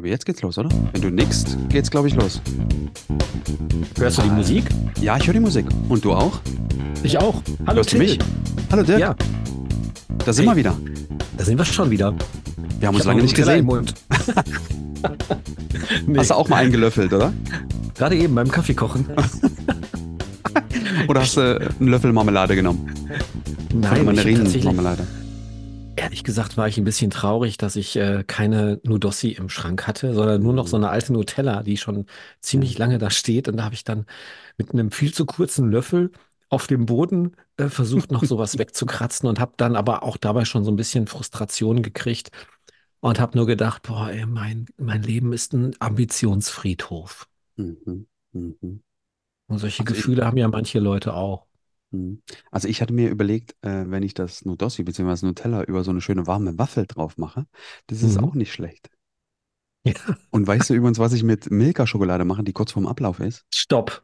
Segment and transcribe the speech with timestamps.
[0.00, 0.70] Aber jetzt geht's los, oder?
[0.94, 2.40] Wenn du nickst, geht's, glaube ich, los.
[3.98, 4.64] Hörst du die Musik?
[4.98, 5.66] Ja, ich höre die Musik.
[5.90, 6.40] Und du auch?
[7.02, 7.42] Ich auch.
[7.66, 8.18] Hallo Hörst du mich?
[8.72, 8.98] Hallo Dirk.
[8.98, 9.14] Ja,
[10.24, 10.52] Da sind Hey.
[10.54, 10.74] wir wieder.
[11.36, 12.14] da sind wir schon wieder.
[12.78, 13.68] Wir haben uns Ich hab lange nicht gesehen.
[16.06, 17.34] Nee, Hast du auch mal eingelöffelt, oder?
[17.94, 19.04] gerade eben beim Kaffee kochen.
[21.08, 21.42] Oder hast du
[21.78, 22.90] einen Löffel Marmelade genommen?
[23.74, 25.06] Nein, Mandarinenmarmelade.
[26.10, 30.12] Ehrlich gesagt war ich ein bisschen traurig, dass ich äh, keine Nudossi im Schrank hatte,
[30.14, 32.06] sondern nur noch so eine alte Nutella, die schon
[32.40, 33.48] ziemlich lange da steht.
[33.48, 34.06] Und da habe ich dann
[34.58, 36.10] mit einem viel zu kurzen Löffel
[36.48, 40.64] auf dem Boden äh, versucht, noch sowas wegzukratzen und habe dann aber auch dabei schon
[40.64, 42.30] so ein bisschen Frustration gekriegt
[43.00, 47.28] und habe nur gedacht, boah, ey, mein, mein Leben ist ein Ambitionsfriedhof.
[47.56, 48.06] Mhm.
[48.32, 48.82] Mhm.
[49.48, 51.46] Und solche Also Gefühle haben ja manche Leute auch.
[51.90, 52.22] Mhm.
[52.50, 55.26] Also ich hatte mir überlegt, äh, wenn ich das Nudossi bzw.
[55.26, 57.46] Nutella über so eine schöne warme Waffel drauf mache,
[57.88, 58.24] das ist Mhm.
[58.24, 58.90] auch nicht schlecht.
[59.82, 59.94] Ja.
[60.28, 63.46] Und weißt du übrigens, was ich mit Milka-Schokolade mache, die kurz vorm Ablauf ist?
[63.50, 64.02] Stopp.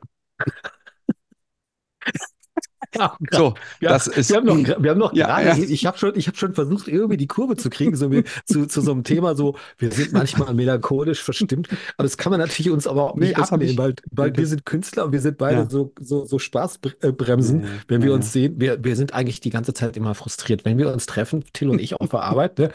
[2.99, 4.31] Ja, So, Ja, das ist.
[4.31, 5.69] wir haben noch, wir haben noch Ja, gerade, ja.
[5.69, 8.11] ich habe schon, ich habe schon versucht, irgendwie die Kurve zu kriegen, so
[8.45, 12.41] zu, zu so einem Thema, so, wir sind manchmal melancholisch verstimmt, aber das kann man
[12.41, 15.21] natürlich uns aber auch Nee, nicht hab abnehmen, weil, weil wir sind Künstler und wir
[15.21, 15.71] sind beide Ja.
[15.71, 19.97] so, so, so Spaßbremsen, wenn wir uns sehen, wir, wir sind eigentlich die ganze Zeit
[19.97, 20.65] immer frustriert.
[20.65, 22.71] Wenn wir uns treffen, Till und ich auf der Arbeit, ne,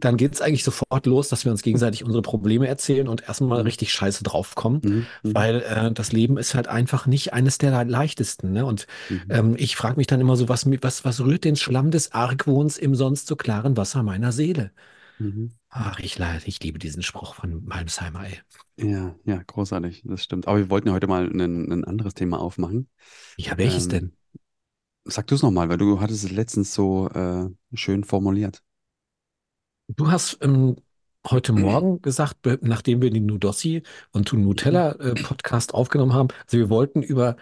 [0.00, 3.60] dann geht es eigentlich sofort los, dass wir uns gegenseitig unsere Probleme erzählen und erstmal
[3.60, 3.64] Mhm.
[3.66, 4.80] richtig scheiße draufkommen.
[4.84, 5.06] Mhm.
[5.22, 5.34] Mhm.
[5.34, 8.52] Weil äh, das Leben ist halt einfach nicht eines der leichtesten.
[8.52, 8.64] Ne?
[8.64, 9.20] Und Mhm.
[9.30, 12.78] ähm, ich frage mich dann immer so, was, was, was rührt den Schlamm des Argwohns
[12.78, 14.72] im sonst so klaren Wasser meiner Seele?
[15.18, 15.52] Mhm.
[15.68, 18.40] Ach, ich, ich liebe diesen Spruch von Malmsheimer, ey.
[18.76, 20.48] Ja, ja, großartig, das stimmt.
[20.48, 22.88] Aber wir wollten ja heute mal ein, ein anderes Thema aufmachen.
[23.36, 24.12] Ja, welches Ähm, denn?
[25.04, 28.62] Sag du es nochmal, weil du hattest es letztens so äh, schön formuliert.
[29.88, 30.76] Du hast ähm,
[31.30, 36.68] heute Morgen gesagt, nachdem wir den Nudossi und Nutella äh, Podcast aufgenommen haben, also wir
[36.68, 37.36] wollten über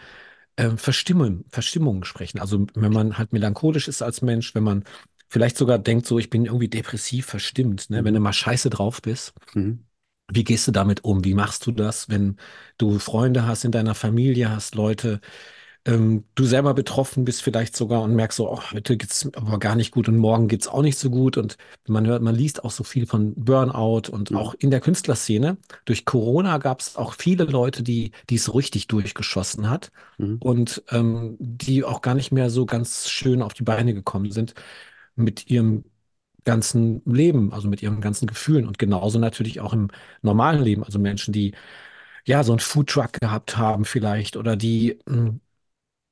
[0.56, 2.40] ähm, Verstimmung, Verstimmungen sprechen.
[2.40, 4.84] Also wenn man halt melancholisch ist als Mensch, wenn man
[5.28, 8.04] vielleicht sogar denkt, so ich bin irgendwie depressiv verstimmt, ne?
[8.04, 8.14] Wenn Mhm.
[8.14, 9.34] du mal scheiße drauf bist.
[9.54, 9.84] Mhm.
[10.32, 11.24] Wie gehst du damit um?
[11.24, 12.36] Wie machst du das, wenn
[12.78, 15.20] du Freunde hast in deiner Familie, hast Leute,
[15.86, 19.76] ähm, du selber betroffen bist vielleicht sogar und merkst so, oh, heute geht's aber gar
[19.76, 21.56] nicht gut und morgen geht's auch nicht so gut und
[21.88, 24.36] man hört, man liest auch so viel von Burnout und Mhm.
[24.36, 25.56] auch in der Künstlerszene.
[25.86, 30.40] Durch Corona gab es auch viele Leute, die die es richtig durchgeschossen hat Mhm.
[30.40, 34.54] und ähm, die auch gar nicht mehr so ganz schön auf die Beine gekommen sind
[35.16, 35.84] mit ihrem
[36.44, 39.88] ganzen Leben, also mit ihren ganzen Gefühlen und genauso natürlich auch im
[40.22, 41.54] normalen Leben, also Menschen, die
[42.24, 45.34] ja so einen Foodtruck gehabt haben vielleicht oder die mh,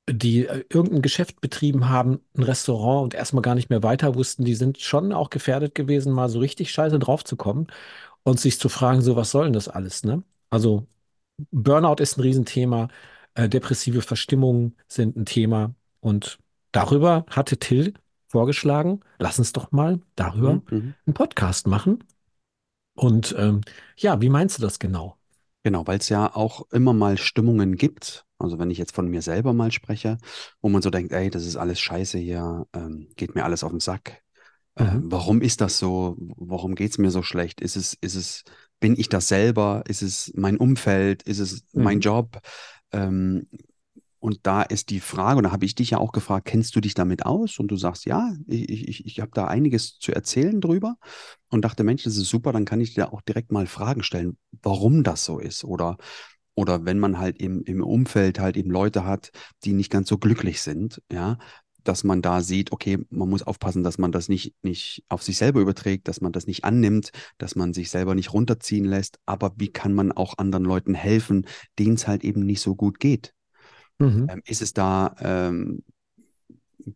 [0.08, 4.44] die äh, irgendein Geschäft betrieben haben, ein Restaurant und erstmal gar nicht mehr weiter wussten,
[4.44, 7.68] die sind schon auch gefährdet gewesen, mal so richtig scheiße draufzukommen
[8.24, 10.22] und sich zu fragen, so was soll denn das alles, ne?
[10.50, 10.86] Also
[11.52, 12.88] Burnout ist ein Riesenthema,
[13.34, 16.38] äh, depressive Verstimmungen sind ein Thema und
[16.72, 17.94] darüber hatte Till
[18.28, 20.62] vorgeschlagen, lass uns doch mal darüber Mhm.
[20.70, 20.94] Mhm.
[21.06, 22.04] einen Podcast machen.
[22.94, 23.62] Und ähm,
[23.98, 25.17] ja, wie meinst du das genau?
[25.64, 28.24] Genau, weil es ja auch immer mal Stimmungen gibt.
[28.38, 30.18] Also wenn ich jetzt von mir selber mal spreche,
[30.60, 33.70] wo man so denkt, ey, das ist alles scheiße hier, ähm, geht mir alles auf
[33.72, 34.22] den Sack.
[34.76, 35.02] Äh, Mhm.
[35.02, 36.16] warum ist das so?
[36.36, 37.60] Warum geht es mir so schlecht?
[37.60, 38.44] Ist es, ist es,
[38.80, 39.84] bin ich das selber?
[39.88, 41.22] Ist es mein Umfeld?
[41.24, 42.02] Ist es mein Mhm.
[42.02, 42.40] Job?
[42.92, 43.48] Ähm,
[44.20, 46.80] und da ist die Frage, und da habe ich dich ja auch gefragt, kennst du
[46.80, 47.58] dich damit aus?
[47.58, 50.96] Und du sagst, ja, ich, ich, ich habe da einiges zu erzählen drüber
[51.50, 54.36] und dachte, Mensch, das ist super, dann kann ich dir auch direkt mal Fragen stellen,
[54.62, 55.64] warum das so ist.
[55.64, 55.98] Oder,
[56.54, 59.30] oder wenn man halt im, im Umfeld halt eben Leute hat,
[59.64, 61.38] die nicht ganz so glücklich sind, ja,
[61.84, 65.38] dass man da sieht, okay, man muss aufpassen, dass man das nicht, nicht auf sich
[65.38, 69.18] selber überträgt, dass man das nicht annimmt, dass man sich selber nicht runterziehen lässt.
[69.26, 71.46] Aber wie kann man auch anderen Leuten helfen,
[71.78, 73.34] denen es halt eben nicht so gut geht?
[73.98, 74.26] Mhm.
[74.30, 75.82] Ähm, ist es da ähm,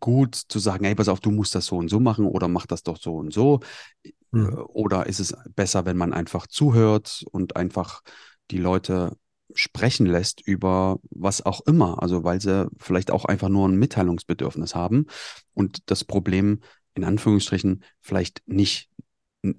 [0.00, 2.66] gut zu sagen, hey, pass auf, du musst das so und so machen oder mach
[2.66, 3.60] das doch so und so?
[4.04, 4.64] Äh, Mhm.
[4.68, 8.00] Oder ist es besser, wenn man einfach zuhört und einfach
[8.50, 9.14] die Leute
[9.54, 12.02] sprechen lässt über was auch immer?
[12.02, 15.04] Also weil sie vielleicht auch einfach nur ein Mitteilungsbedürfnis haben
[15.52, 16.60] und das Problem
[16.94, 18.88] in Anführungsstrichen vielleicht nicht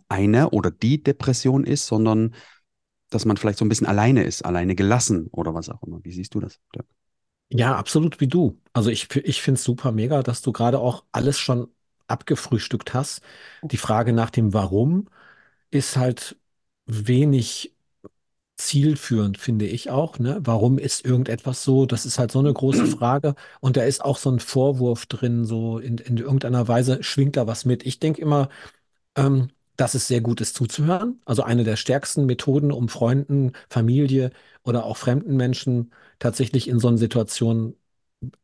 [0.10, 2.34] eine oder die Depression ist, sondern
[3.12, 6.00] dass man vielleicht so ein bisschen alleine ist, alleine gelassen oder was auch immer.
[6.04, 6.60] Wie siehst du das?
[6.76, 6.88] Dirk?
[7.50, 8.60] Ja, absolut wie du.
[8.74, 11.68] Also ich, ich finde es super mega, dass du gerade auch alles schon
[12.08, 13.22] abgefrühstückt hast.
[13.72, 15.08] Die Frage nach dem Warum
[15.72, 16.38] ist halt
[16.86, 17.76] wenig
[18.58, 20.20] zielführend, finde ich auch.
[20.20, 20.40] Ne?
[20.44, 21.86] Warum ist irgendetwas so?
[21.88, 23.36] Das ist halt so eine große Frage.
[23.62, 27.48] Und da ist auch so ein Vorwurf drin, so in, in irgendeiner Weise schwingt da
[27.48, 27.86] was mit.
[27.86, 28.50] Ich denke immer,
[29.16, 31.22] ähm, dass es sehr gut ist zuzuhören.
[31.26, 34.32] Also eine der stärksten Methoden, um Freunden, Familie
[34.64, 37.76] oder auch fremden Menschen tatsächlich in so einer Situation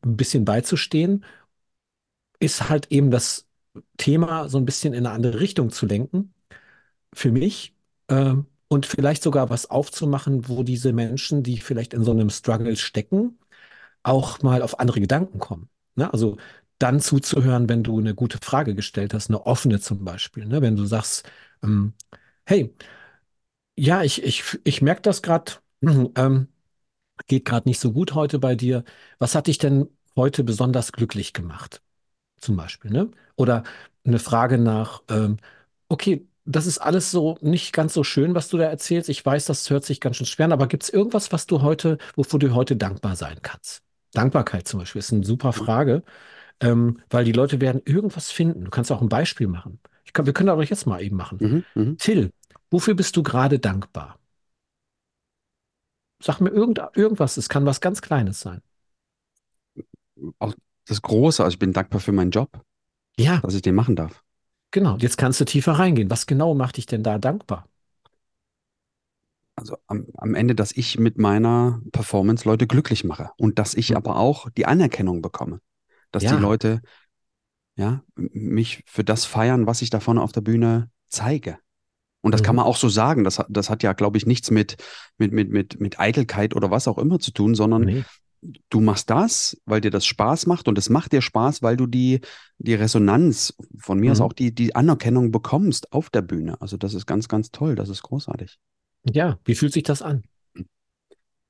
[0.03, 1.25] ein bisschen beizustehen,
[2.39, 3.47] ist halt eben das
[3.97, 6.33] Thema so ein bisschen in eine andere Richtung zu lenken.
[7.13, 7.75] Für mich.
[8.07, 8.35] Äh,
[8.69, 13.39] und vielleicht sogar was aufzumachen, wo diese Menschen, die vielleicht in so einem Struggle stecken,
[14.03, 15.69] auch mal auf andere Gedanken kommen.
[15.95, 16.11] Ne?
[16.13, 16.37] Also
[16.79, 20.45] dann zuzuhören, wenn du eine gute Frage gestellt hast, eine offene zum Beispiel.
[20.47, 20.61] Ne?
[20.61, 21.29] Wenn du sagst,
[21.63, 21.93] ähm,
[22.45, 22.75] hey,
[23.77, 26.47] ja, ich, ich, ich merke das gerade, ähm,
[27.27, 28.83] geht gerade nicht so gut heute bei dir.
[29.19, 31.81] Was hat dich denn heute besonders glücklich gemacht?
[32.37, 33.11] Zum Beispiel, ne?
[33.35, 33.63] Oder
[34.05, 35.37] eine Frage nach, ähm,
[35.89, 39.09] okay, das ist alles so nicht ganz so schön, was du da erzählst.
[39.09, 41.61] Ich weiß, das hört sich ganz schön schwer an, aber gibt es irgendwas, was du
[41.61, 43.83] heute, wofür du heute dankbar sein kannst?
[44.13, 46.03] Dankbarkeit zum Beispiel ist eine super Frage,
[46.59, 48.65] ähm, weil die Leute werden irgendwas finden.
[48.65, 49.79] Du kannst auch ein Beispiel machen.
[50.13, 51.37] Kann, wir können aber jetzt mal eben machen.
[51.39, 51.97] Mhm, mhm.
[51.97, 52.31] Till,
[52.71, 54.17] wofür bist du gerade dankbar?
[56.21, 58.61] Sag mir irgend, irgendwas, es kann was ganz Kleines sein.
[60.39, 60.53] Auch
[60.87, 62.63] das Große, also ich bin dankbar für meinen Job,
[63.17, 64.23] Ja, dass ich den machen darf.
[64.71, 64.97] genau.
[64.97, 66.09] Jetzt kannst du tiefer reingehen.
[66.09, 67.67] Was genau macht dich denn da dankbar?
[69.55, 73.95] Also am, am Ende, dass ich mit meiner Performance Leute glücklich mache und dass ich
[73.95, 73.97] Hm.
[73.97, 75.59] aber auch die Anerkennung bekomme,
[76.11, 76.81] dass die Ja, Leute
[77.75, 81.59] ja mich für das feiern, was ich da vorne auf der Bühne zeige.
[82.21, 82.57] Und das kann mhm.
[82.57, 83.23] man auch so sagen.
[83.23, 84.77] Das hat, das hat ja, glaube ich, nichts mit,
[85.17, 88.03] mit, mit, mit, mit Eitelkeit oder was auch immer zu tun, sondern Nee,
[88.69, 91.87] du machst das, weil dir das Spaß macht und es macht dir Spaß, weil du
[91.87, 92.21] die,
[92.57, 94.25] die Resonanz, von mir aus mhm.
[94.25, 96.59] auch die, die Anerkennung bekommst auf der Bühne.
[96.61, 97.75] Also das ist ganz, ganz toll.
[97.75, 98.57] Das ist großartig.
[99.09, 100.23] Ja, wie fühlt sich das an?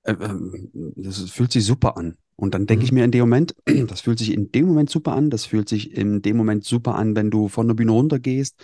[0.09, 2.17] Äh, ähm, Das fühlt sich super an.
[2.35, 2.97] Und dann denke ich Mhm.
[2.97, 3.55] mir in dem Moment,
[3.87, 6.95] das fühlt sich in dem Moment super an, das fühlt sich in dem Moment super
[6.95, 8.55] an, wenn du von der Bühne runtergehst,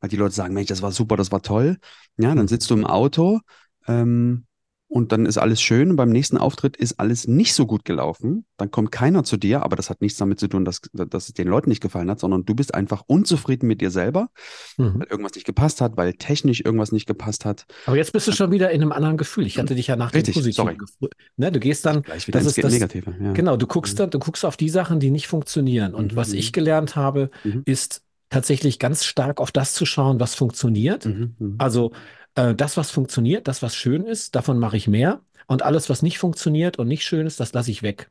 [0.00, 1.78] weil die Leute sagen, Mensch, das war super, das war toll.
[2.16, 2.48] Ja, dann Mhm.
[2.48, 3.40] sitzt du im Auto,
[3.88, 4.46] ähm,
[4.88, 5.90] und dann ist alles schön.
[5.90, 8.44] Und beim nächsten Auftritt ist alles nicht so gut gelaufen.
[8.56, 11.34] Dann kommt keiner zu dir, aber das hat nichts damit zu tun, dass, dass es
[11.34, 14.28] den Leuten nicht gefallen hat, sondern du bist einfach unzufrieden mit dir selber,
[14.76, 15.00] Mhm.
[15.00, 17.66] weil irgendwas nicht gepasst hat, weil technisch irgendwas nicht gepasst hat.
[17.86, 19.46] Aber jetzt bist du schon wieder in einem anderen Gefühl.
[19.46, 21.10] Ich hatte dich ja nach dem Richtig, positiven sorry.
[21.36, 23.14] Ne, du gehst dann, Gleich wieder das ist das, Negative.
[23.20, 23.32] Ja.
[23.32, 23.98] genau, du guckst Mhm.
[23.98, 25.94] dann, du guckst auf die Sachen, die nicht funktionieren.
[25.94, 27.62] Und Mhm, was ich gelernt habe, Mhm.
[27.64, 31.06] ist tatsächlich ganz stark auf das zu schauen, was funktioniert.
[31.06, 31.54] Mhm, mhm.
[31.58, 31.92] Also
[32.34, 35.22] äh, das, was funktioniert, das, was schön ist, davon mache ich mehr.
[35.46, 38.10] Und alles, was nicht funktioniert und nicht schön ist, das lasse ich weg.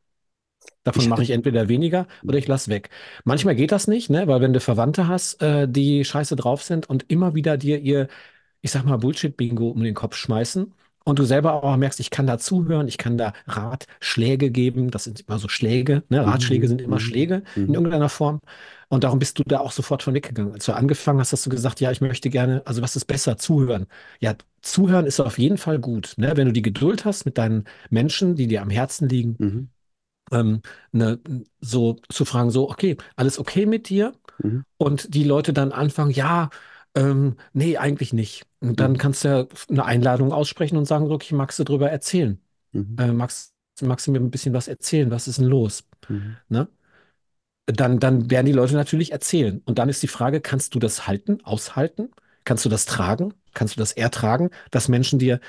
[0.84, 2.90] Davon mache ich entweder weniger oder ich lasse weg.
[3.26, 4.28] Manchmal geht das nicht, ne?
[4.28, 8.08] Weil wenn du Verwandte hast, äh, die scheiße drauf sind und immer wieder dir ihr,
[8.62, 10.74] ich sag mal, Bullshit-Bingo um den Kopf schmeißen
[11.06, 15.04] und du selber auch merkst, ich kann da zuhören, ich kann da Ratschläge geben, das
[15.06, 16.26] sind immer so Schläge, ne?
[16.26, 18.40] Ratschläge Mhm, sind immer mhm, Schläge in mhm, irgendeiner Form.
[18.90, 20.54] Und darum bist du da auch sofort von weggegangen.
[20.54, 23.38] Als du angefangen hast, hast du gesagt, ja, ich möchte gerne, also was ist besser?
[23.38, 23.88] Zuhören.
[24.20, 26.34] Ja, zuhören ist auf jeden Fall gut, ne?
[26.38, 29.68] Wenn du die Geduld hast mit deinen Menschen, die dir am Herzen liegen, mhm,
[30.32, 30.62] ähm,
[30.92, 31.20] ne,
[31.62, 34.14] so zu fragen, so, okay, alles okay mit dir?
[34.44, 36.50] mhm, Und die Leute dann anfangen, ja,
[36.96, 38.46] ähm, nee, eigentlich nicht.
[38.60, 41.90] Und dann mhm, kannst du ja eine Einladung aussprechen und sagen, okay, magst du drüber
[41.92, 42.40] erzählen?
[42.74, 45.12] mhm, Äh, magst, magst du mir ein bisschen was erzählen?
[45.12, 45.86] Was ist denn los?
[46.10, 46.70] mhm, Ne?
[47.66, 49.62] Dann, dann werden die Leute natürlich erzählen.
[49.66, 52.12] Und dann ist die Frage, kannst du das halten, aushalten?
[52.44, 53.34] Kannst du das tragen?
[53.54, 55.40] Kannst du das ertragen, dass Menschen dir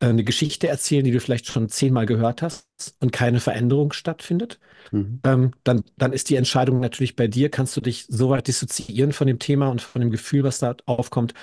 [0.00, 2.68] äh, eine Geschichte erzählen, die du vielleicht schon zehnmal gehört hast
[3.00, 4.60] und keine Veränderung stattfindet?
[4.92, 7.50] Mhm, ähm, dann, dann ist die Entscheidung natürlich bei dir.
[7.50, 10.76] Kannst du dich so weit dissoziieren von dem Thema und von dem Gefühl, was da
[10.86, 11.34] aufkommt,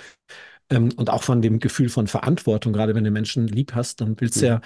[0.70, 4.20] ähm, und auch von dem Gefühl von Verantwortung, gerade wenn du Menschen lieb hast, dann
[4.22, 4.62] willst du mhm, ja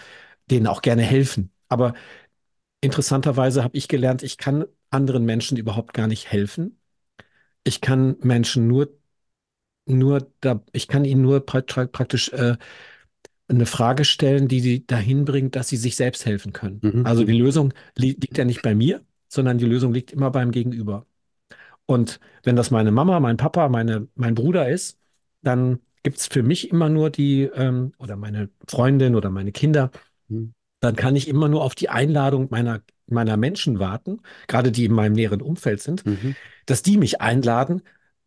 [0.52, 1.52] denen auch gerne helfen.
[1.70, 1.94] Aber
[2.82, 6.80] interessanterweise habe ich gelernt, ich kann anderen Menschen überhaupt gar nicht helfen.
[7.64, 8.90] Ich kann Menschen nur,
[9.86, 12.58] nur da, ich kann ihnen nur pra pra- praktisch äh,
[13.50, 16.80] eine Frage stellen, die sie dahin bringt, dass sie sich selbst helfen können.
[16.82, 20.32] mhm, Also die Lösung li liegt ja nicht bei mir, sondern die Lösung liegt immer
[20.32, 21.06] beim Gegenüber.
[21.86, 25.00] Und wenn das meine Mama, mein Papa, meine, mein Bruder ist,
[25.42, 29.92] dann gibt es für mich immer nur die, ähm, oder meine Freundin oder meine Kinder,
[30.28, 34.86] mhm, dann kann ich immer nur auf die Einladung meiner, meiner Menschen warten, gerade die
[34.86, 36.36] in meinem näheren Umfeld sind, mhm,
[36.66, 37.82] dass die mich einladen,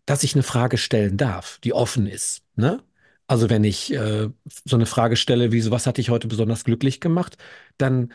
[0.07, 2.43] dass ich eine Frage stellen darf, die offen ist.
[2.57, 2.83] Ne?
[3.31, 4.29] Also wenn ich äh,
[4.65, 7.37] so eine Frage stelle, wie so, was hat dich heute besonders glücklich gemacht,
[7.79, 8.13] dann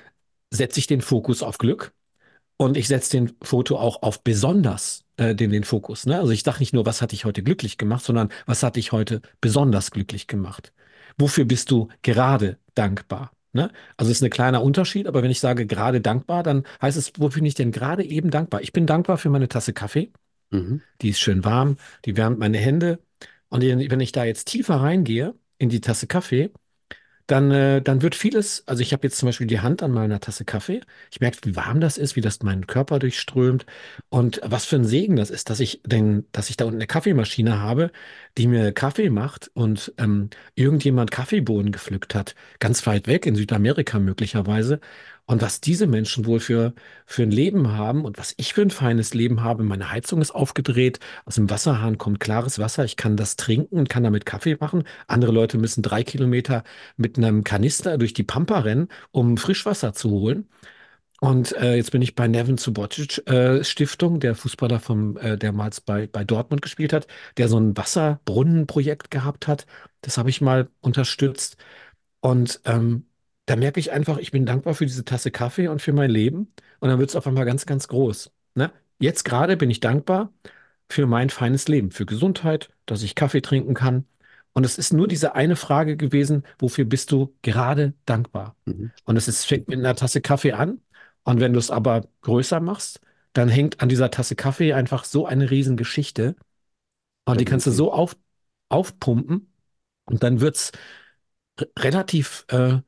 [0.51, 1.93] setze ich den Fokus auf Glück
[2.57, 6.05] und ich setze den Foto auch auf besonders äh, den, den Fokus.
[6.05, 6.19] Ne?
[6.19, 8.91] Also ich sage nicht nur, was hat dich heute glücklich gemacht, sondern was hat dich
[8.91, 10.73] heute besonders glücklich gemacht?
[11.17, 13.31] Wofür bist du gerade dankbar?
[13.53, 13.71] Ne?
[13.97, 17.13] Also es ist ein kleiner Unterschied, aber wenn ich sage gerade dankbar, dann heißt es,
[17.17, 18.61] wofür bin ich denn gerade eben dankbar?
[18.61, 20.11] Ich bin dankbar für meine Tasse Kaffee.
[20.51, 22.99] mhm, Die ist schön warm, die wärmt meine Hände.
[23.49, 26.51] Und wenn ich da jetzt tiefer reingehe in die Tasse Kaffee,
[27.27, 30.19] dann, äh, dann wird vieles, also ich habe jetzt zum Beispiel die Hand an meiner
[30.19, 30.81] Tasse Kaffee.
[31.11, 33.65] Ich merke, wie warm das ist, wie das meinen Körper durchströmt
[34.09, 36.87] und was für ein Segen das ist, dass ich den, dass ich da unten eine
[36.87, 37.91] Kaffeemaschine habe,
[38.37, 43.97] die mir Kaffee macht und ähm, irgendjemand Kaffeebohnen gepflückt hat, ganz weit weg in Südamerika
[43.99, 44.79] möglicherweise.
[45.27, 46.73] Und was diese Menschen wohl für,
[47.05, 49.63] für ein Leben haben und was ich für ein feines Leben habe.
[49.63, 52.85] Meine Heizung ist aufgedreht, aus dem Wasserhahn kommt klares Wasser.
[52.85, 54.83] Ich kann das trinken und kann damit Kaffee machen.
[55.07, 56.63] Andere Leute müssen drei Kilometer
[56.95, 60.47] mit einem Kanister durch die Pampa rennen, um Frischwasser zu holen.
[61.21, 65.53] Und äh, jetzt bin ich bei Nevin Subotic äh, Stiftung, der Fußballer vom, äh, der
[65.53, 69.65] mal bei, bei Dortmund gespielt hat, der so ein Wasserbrunnenprojekt gehabt hat.
[70.01, 71.57] Das habe ich mal unterstützt.
[72.21, 73.05] Und ähm,
[73.45, 76.53] da merke ich einfach, ich bin dankbar für diese Tasse Kaffee und für mein Leben.
[76.79, 78.31] Und dann wird es auf einmal ganz, ganz groß.
[78.55, 78.71] Ne?
[78.99, 80.33] Jetzt gerade bin ich dankbar
[80.89, 84.05] für mein feines Leben, für Gesundheit, dass ich Kaffee trinken kann.
[84.53, 88.55] Und es ist nur diese eine Frage gewesen, wofür bist du gerade dankbar?
[88.65, 88.91] Mhm.
[89.03, 90.81] Und es ist, fängt mit einer Tasse Kaffee an.
[91.23, 93.01] Und wenn du es aber größer machst,
[93.33, 96.35] dann hängt an dieser Tasse Kaffee einfach so eine Riesengeschichte.
[97.25, 98.15] Und die kannst du so auf,
[98.69, 99.51] aufpumpen.
[100.05, 100.71] Und dann wird es
[101.77, 102.79] relativ äh,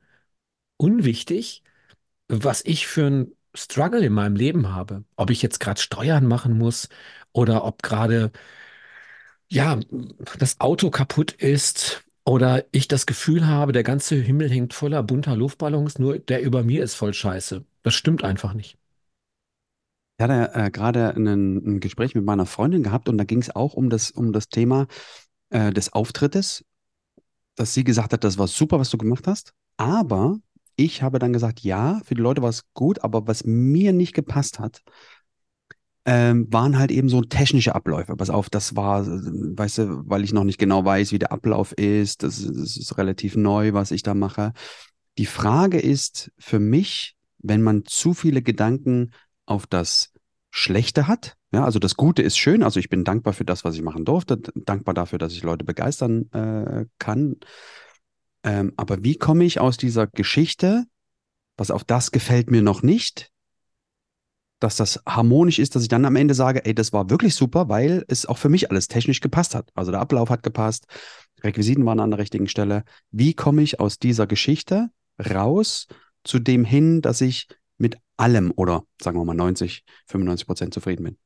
[0.78, 1.64] unwichtig,
[2.28, 5.04] was ich für ein Struggle in meinem Leben habe.
[5.16, 6.88] Ob ich jetzt gerade Steuern machen muss
[7.32, 8.32] oder ob gerade,
[9.48, 9.78] ja,
[10.38, 15.36] das Auto kaputt ist oder ich das Gefühl habe, der ganze Himmel hängt voller bunter
[15.36, 17.64] Luftballons, nur der über mir ist voll scheiße.
[17.82, 18.78] Das stimmt einfach nicht.
[20.18, 23.54] Ich hatte äh, gerade einen- ein Gespräch mit meiner Freundin gehabt und da ging es
[23.54, 24.86] auch um das, um das Thema
[25.50, 26.64] äh, des Auftrittes,
[27.56, 29.54] dass sie gesagt hat, das war super, was du gemacht hast.
[29.78, 30.38] Aber
[30.78, 34.14] ich habe dann gesagt, ja, für die Leute war es gut, aber was mir nicht
[34.14, 34.82] gepasst hat,
[36.04, 38.16] ähm, waren halt eben so technische Abläufe.
[38.16, 41.72] Pass auf, das war, weißt du, weil ich noch nicht genau weiß, wie der Ablauf
[41.72, 42.22] ist.
[42.22, 44.52] Das, das ist relativ neu, was ich da mache.
[45.18, 49.10] Die Frage ist für mich, wenn man zu viele Gedanken
[49.46, 50.12] auf das
[50.50, 53.74] Schlechte hat, ja, also das Gute ist schön, also ich bin dankbar für das, was
[53.74, 57.36] ich machen durfte, dankbar dafür, dass ich Leute begeistern äh, kann.
[58.48, 60.84] Ähm, aber wie komme ich aus dieser Geschichte,
[61.58, 63.30] was auf das gefällt mir noch nicht,
[64.58, 67.68] dass das harmonisch ist, dass ich dann am Ende sage, ey, das war wirklich super,
[67.68, 69.68] weil es auch für mich alles technisch gepasst hat.
[69.74, 70.86] Also der Ablauf hat gepasst,
[71.44, 72.84] Requisiten waren an der richtigen Stelle.
[73.10, 74.88] Wie komme ich aus dieser Geschichte
[75.18, 75.86] raus
[76.24, 81.04] zu dem hin, dass ich mit allem oder sagen wir mal 90, 95 Prozent zufrieden
[81.04, 81.18] bin?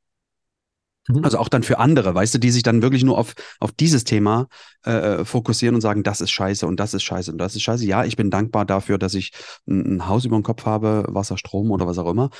[1.08, 1.24] Mhm.
[1.24, 4.04] Also auch dann für andere, weißt du, die sich dann wirklich nur auf, auf dieses
[4.04, 4.46] Thema
[4.84, 7.84] äh, fokussieren und sagen, das ist scheiße und das ist scheiße und das ist scheiße.
[7.84, 9.32] Ja, ich bin dankbar dafür, dass ich
[9.66, 12.30] ein, ein Haus über dem Kopf habe, Wasser, Strom oder was auch immer.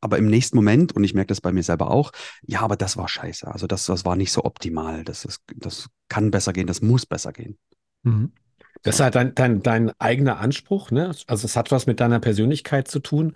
[0.00, 2.96] Aber im nächsten Moment, und ich merke das bei mir selber auch, ja, aber das
[2.96, 3.48] war scheiße.
[3.48, 5.04] Also das, das war nicht so optimal.
[5.04, 7.58] Das, ist, das kann besser gehen, das muss besser gehen.
[8.02, 8.32] Mhm.
[8.82, 11.12] Das ist halt dein, dein, dein eigener Anspruch, ne?
[11.26, 13.34] Also es hat was mit deiner Persönlichkeit zu tun.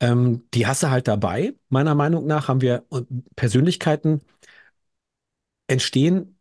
[0.00, 1.54] Ähm, die hast du halt dabei.
[1.68, 2.84] Meiner Meinung nach haben wir
[3.36, 4.20] Persönlichkeiten
[5.66, 6.38] entstehen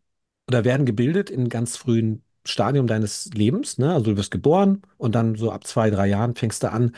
[0.50, 3.78] oder werden gebildet in ganz frühen Stadium deines Lebens.
[3.80, 3.94] Ne?
[3.94, 6.96] Also du wirst geboren und dann so ab zwei, drei Jahren fängst du an,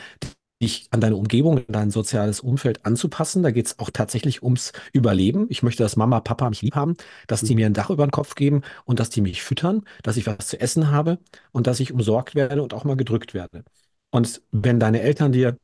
[0.62, 3.42] dich an deine Umgebung, an dein soziales Umfeld anzupassen.
[3.42, 5.46] Da geht es auch tatsächlich ums Überleben.
[5.50, 6.96] Ich möchte, dass Mama, Papa mich lieb haben,
[7.28, 7.60] dass die Mhm.
[7.60, 10.48] mir ein Dach über den Kopf geben und dass die mich füttern, dass ich was
[10.48, 11.18] zu essen habe
[11.52, 13.64] und dass ich umsorgt werde und auch mal gedrückt werde.
[14.10, 15.56] Und wenn deine Eltern dir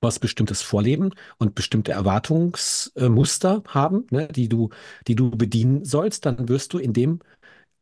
[0.00, 4.70] was Bestimmtes vorleben und bestimmte Erwartungsmuster haben, ne, die du,
[5.08, 7.20] die du bedienen sollst, dann wirst du in dem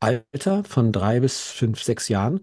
[0.01, 2.41] Alter von drei bis fünf, sechs Jahren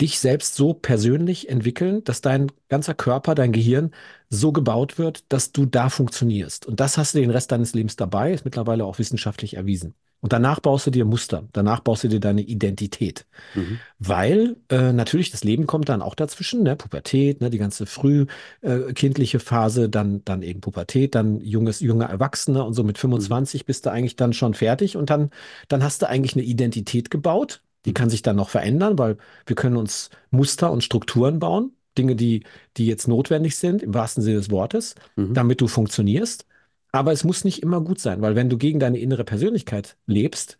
[0.00, 3.92] dich selbst so persönlich entwickeln, dass dein ganzer Körper, dein Gehirn
[4.30, 6.66] so gebaut wird, dass du da funktionierst.
[6.66, 9.94] Und das hast du den Rest deines Lebens dabei, ist mittlerweile auch wissenschaftlich erwiesen.
[10.20, 13.24] Und danach baust du dir Muster, danach baust du dir deine Identität.
[13.54, 13.80] Mhm.
[13.98, 16.76] Weil äh, natürlich das Leben kommt dann auch dazwischen, ne?
[16.76, 17.50] Pubertät, ne?
[17.50, 18.26] Die ganze früh
[18.60, 23.00] äh, kindliche Phase, dann, dann eben Pubertät, dann junges, junge Erwachsene und so mit Mhm.
[23.00, 25.30] 25 bist du eigentlich dann schon fertig und dann,
[25.68, 27.62] dann hast du eigentlich eine Identität gebaut.
[27.84, 27.94] Die Mhm.
[27.94, 32.42] kann sich dann noch verändern, weil wir können uns Muster und Strukturen bauen, Dinge, die,
[32.76, 35.34] die jetzt notwendig sind, im wahrsten Sinne des Wortes, Mhm.
[35.34, 36.44] damit du funktionierst.
[36.92, 40.58] Aber es muss nicht immer gut sein, weil wenn du gegen deine innere Persönlichkeit lebst,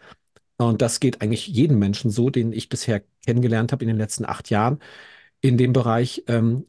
[0.59, 4.25] und das geht eigentlich jedem Menschen so, den ich bisher kennengelernt habe in den letzten
[4.27, 4.81] acht Jahren
[5.41, 6.67] in dem Bereich, ähm,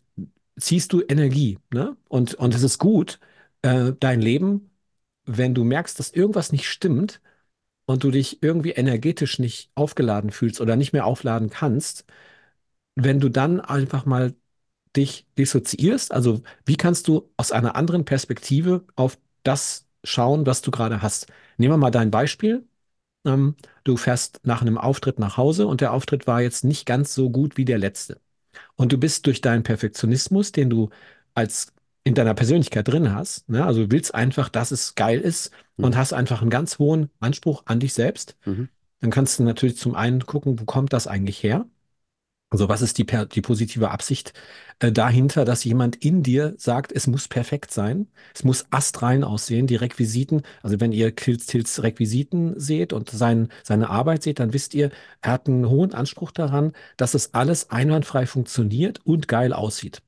[0.59, 1.97] ziehst du Energie, ne?
[2.09, 3.19] Und, und es ist gut,
[3.63, 4.71] äh, dein Leben,
[5.25, 7.21] wenn du merkst, dass irgendwas nicht stimmt
[7.85, 12.05] und du dich irgendwie energetisch nicht aufgeladen fühlst oder nicht mehr aufladen kannst,
[12.95, 14.35] wenn du dann einfach mal
[14.95, 20.71] dich dissoziierst, also wie kannst du aus einer anderen Perspektive auf das schauen, was du
[20.71, 21.27] gerade hast?
[21.57, 22.65] Nehmen wir mal dein Beispiel.
[23.25, 27.13] ähm, du fährst nach einem Auftritt nach Hause und der Auftritt war jetzt nicht ganz
[27.15, 28.21] so gut wie der letzte.
[28.75, 30.89] Und du bist durch deinen Perfektionismus, den du
[31.35, 33.65] als in deiner Persönlichkeit drin hast, ne?
[33.65, 35.97] Also du willst einfach, dass es geil ist und Mhm.
[35.99, 38.37] hast einfach einen ganz hohen Anspruch an dich selbst.
[38.45, 38.69] Mhm.
[39.01, 41.65] Dann kannst du natürlich zum einen gucken, wo kommt das eigentlich her?
[42.51, 44.33] Also was ist die, die positive Absicht
[44.79, 49.67] äh, dahinter, dass jemand in dir sagt, es muss perfekt sein, es muss astrein aussehen,
[49.67, 54.53] die Requisiten, also wenn ihr Kills Tills Requisiten seht und sein, seine Arbeit seht, dann
[54.53, 54.89] wisst ihr,
[55.21, 60.01] er hat einen hohen Anspruch daran, dass es alles einwandfrei funktioniert und geil aussieht.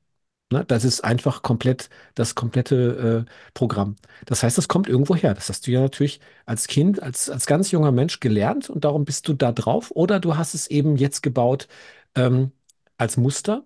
[0.52, 0.64] Ne?
[0.66, 3.96] Das ist einfach komplett das komplette äh, Programm.
[4.26, 5.34] Das heißt, das kommt irgendwo her.
[5.34, 9.04] Das hast du ja natürlich als Kind, als, als ganz junger Mensch gelernt und darum
[9.04, 9.90] bist du da drauf.
[9.94, 11.68] Oder du hast es eben jetzt gebaut
[12.14, 12.52] ähm,
[12.98, 13.64] als Muster,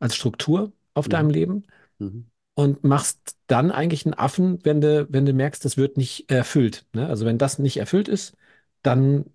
[0.00, 1.32] als Struktur auf deinem Mhm.
[1.32, 1.62] Leben
[1.98, 2.30] Mhm.
[2.54, 6.86] und machst dann eigentlich einen Affen, wenn du, wenn du merkst, das wird nicht erfüllt.
[6.94, 7.06] Ne?
[7.08, 8.34] Also wenn das nicht erfüllt ist,
[8.82, 9.26] dann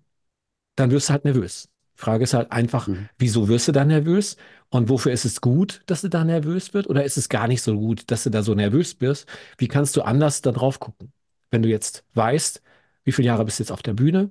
[0.76, 1.68] dann wirst du halt nervös.
[1.96, 3.08] Die Frage ist halt einfach, Mhm.
[3.18, 4.36] wieso wirst du da nervös?
[4.70, 6.88] Und wofür ist es gut, dass du da nervös wirst?
[6.88, 9.28] Oder ist es gar nicht so gut, dass du da so nervös wirst?
[9.58, 11.12] Wie kannst du anders da drauf gucken?
[11.50, 12.62] Wenn du jetzt weißt,
[13.04, 14.30] wie viele Jahre bist du jetzt auf der Bühne?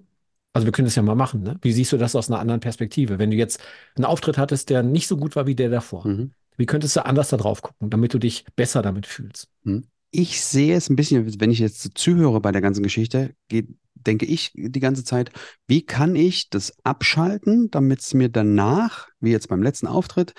[0.53, 1.57] Also wir können das ja mal machen, ne?
[1.62, 3.17] Wie siehst du das aus einer anderen Perspektive?
[3.19, 3.60] Wenn du jetzt
[3.95, 6.31] einen Auftritt hattest, der nicht so gut war wie der davor, Mhm.
[6.57, 9.48] wie könntest du anders da drauf gucken, damit du dich besser damit fühlst?
[9.63, 9.86] Mhm.
[10.12, 14.27] Ich sehe es ein bisschen, wenn ich jetzt zuhöre bei der ganzen Geschichte, geht, denke
[14.27, 15.31] ich die ganze Zeit,
[15.65, 20.33] wie kann ich das abschalten, damit es mir danach, wie jetzt beim letzten Auftritt,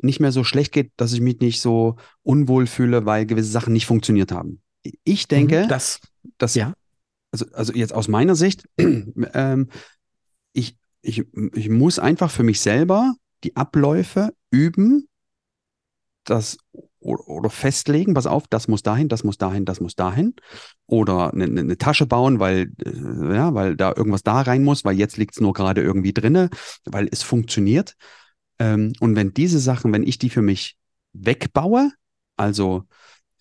[0.00, 3.72] nicht mehr so schlecht geht, dass ich mich nicht so unwohl fühle, weil gewisse Sachen
[3.72, 4.62] nicht funktioniert haben.
[5.04, 6.00] Ich Mhm, denke, das,
[6.38, 6.72] dass, ja.
[7.30, 9.68] Also, also jetzt aus meiner Sicht, ähm,
[10.52, 15.08] ich, ich, ich muss einfach für mich selber die Abläufe üben,
[16.24, 16.58] das
[17.00, 20.34] oder, festlegen, pass auf, das muss dahin, das muss dahin, das muss dahin.
[20.86, 24.84] Oder eine, eine, eine Tasche bauen, weil, äh, ja, weil da irgendwas da rein muss,
[24.84, 26.50] weil jetzt liegt es nur gerade irgendwie drinne,
[26.84, 27.94] weil es funktioniert.
[28.58, 30.76] Ähm, und wenn diese Sachen, wenn ich die für mich
[31.12, 31.92] wegbaue,
[32.36, 32.84] also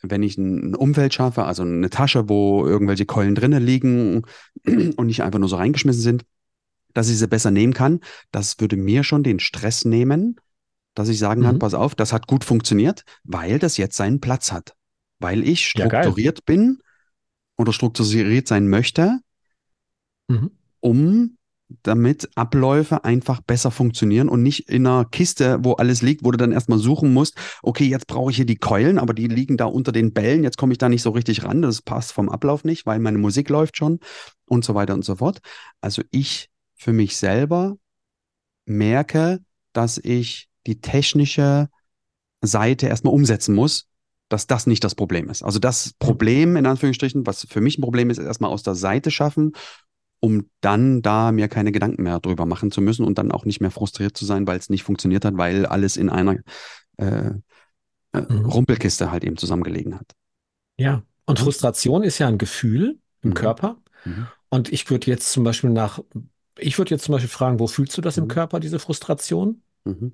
[0.02, 4.24] wenn ich ein, Umfeld schaffe, also eine Tasche, wo irgendwelche Keulen drinnen liegen
[4.66, 6.26] und nicht einfach nur so reingeschmissen sind,
[6.94, 8.00] dass ich sie besser nehmen kann,
[8.32, 10.38] das würde mir schon den Stress nehmen,
[10.96, 11.60] dass ich sagen kann, Mhm.
[11.60, 14.76] pass auf, das hat gut funktioniert, weil das jetzt seinen Platz hat.
[15.20, 16.80] Weil ich Ja, strukturiert bin
[17.56, 19.20] oder strukturiert sein möchte,
[20.28, 20.52] Mhm.
[20.80, 21.38] um
[21.84, 26.38] damit Abläufe einfach besser funktionieren und nicht in einer Kiste, wo alles liegt, wo du
[26.38, 29.66] dann erstmal suchen musst, okay, jetzt brauche ich hier die Keulen, aber die liegen da
[29.66, 32.64] unter den Bällen, jetzt komme ich da nicht so richtig ran, das passt vom Ablauf
[32.64, 34.00] nicht, weil meine Musik läuft schon
[34.46, 35.40] und so weiter und so fort.
[35.82, 37.78] Also ich für mich selber
[38.66, 39.40] merke,
[39.74, 41.70] dass ich die technische
[42.42, 43.88] Seite erstmal umsetzen muss,
[44.30, 45.44] dass das nicht das Problem ist.
[45.44, 48.76] Also das Problem, in Anführungsstrichen, was für mich ein Problem ist, ist erstmal aus der
[48.76, 49.54] Seite schaffen,
[50.28, 53.62] um dann da mir keine Gedanken mehr drüber machen zu müssen und dann auch nicht
[53.62, 56.36] mehr frustriert zu sein, weil es nicht funktioniert hat, weil alles in einer
[56.98, 57.32] äh,
[58.14, 58.50] äh, Mhm.
[58.50, 60.14] Rumpelkiste halt eben zusammengelegen hat.
[60.78, 61.40] Ja, und.
[61.40, 63.36] Frustration ist ja ein Gefühl im Mhm.
[63.36, 63.78] Körper.
[64.06, 64.28] Mhm.
[64.50, 66.00] Und ich würde jetzt zum Beispiel nach,
[66.58, 68.30] ich würde jetzt zum Beispiel fragen, wo fühlst du das im Mhm.
[68.30, 69.62] Körper, diese Frustration?
[69.86, 70.12] Mhm.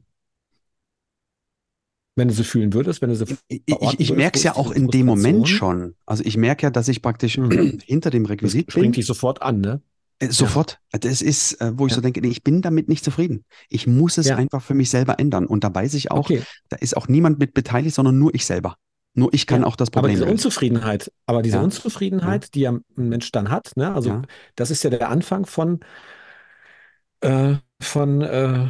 [2.15, 4.71] Wenn du sie fühlen würdest, wenn du sie Ich, ich, ich merke es ja auch
[4.71, 5.95] in dem Moment schon.
[6.05, 7.79] Also ich merke ja, dass ich praktisch Mhm.
[7.85, 8.97] hinter dem Das Requisit springt bin.
[8.97, 9.81] dich sofort an, ne?
[10.27, 10.79] Äh, Sofort.
[10.91, 11.95] Das ist, äh, wo ich Ja.
[11.97, 13.45] so denke, nee, ich bin damit nicht zufrieden.
[13.69, 15.45] Ich muss es Ja, einfach für mich selber ändern.
[15.45, 16.43] Und da weiß ich auch, okay.
[16.69, 18.75] da ist auch niemand mit beteiligt, sondern nur ich selber.
[19.15, 19.67] Nur ich kann Ja.
[19.67, 20.33] auch das Aber Problem diese lösen.
[20.33, 23.93] Unzufriedenheit, aber diese Unzufriedenheit, die ja ein Mensch dann hat, ne?
[23.93, 24.21] Also
[24.55, 25.79] das ist ja der Anfang von,
[27.21, 28.67] äh, von, äh,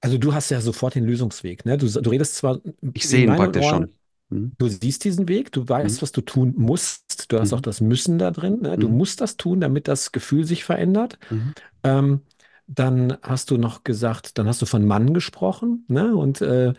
[0.00, 1.78] also du hast ja sofort den Lösungsweg, ne?
[1.78, 2.60] Du, du redest zwar
[2.92, 3.94] Ich sehe ihn praktisch Ohren schon.
[4.30, 4.52] Mhm.
[4.58, 6.02] Du siehst diesen Weg, du weißt, Mhm.
[6.02, 7.32] was du tun musst.
[7.32, 7.62] Du hast auch Mhm.
[7.62, 8.60] das Müssen da drin.
[8.60, 8.78] Ne?
[8.78, 8.96] Du Mhm.
[8.96, 11.18] musst das tun, damit das Gefühl sich verändert.
[11.30, 11.52] Mhm.
[11.84, 12.22] Ähm,
[12.66, 15.84] dann hast du noch gesagt, dann hast du von Mann gesprochen.
[15.88, 16.14] Ne?
[16.16, 16.74] Und äh,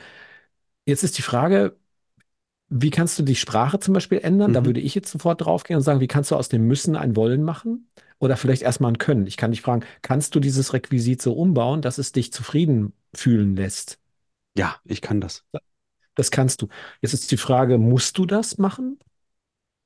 [0.86, 1.78] jetzt ist die Frage,
[2.70, 4.54] wie kannst du die Sprache zum Beispiel ändern?
[4.54, 4.66] Da Mhm.
[4.66, 7.44] würde ich jetzt sofort draufgehen und sagen, wie kannst du aus dem Müssen ein Wollen
[7.44, 7.90] machen?
[8.20, 9.28] Oder vielleicht erstmal ein Können.
[9.28, 13.56] Ich kann dich fragen, kannst du dieses Requisit so umbauen, dass es dich zufrieden fühlen
[13.56, 14.00] lässt?
[14.58, 15.44] Ja, ich kann das.
[16.16, 16.68] Das kannst du.
[17.02, 19.00] Jetzt ist die Frage, musst du das machen?